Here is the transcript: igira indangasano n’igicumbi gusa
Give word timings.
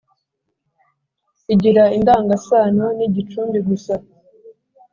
igira 1.53 1.83
indangasano 1.97 2.85
n’igicumbi 2.97 3.59
gusa 3.67 3.95